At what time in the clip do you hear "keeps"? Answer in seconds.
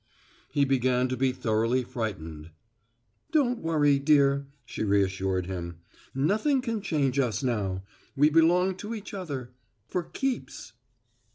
10.01-10.73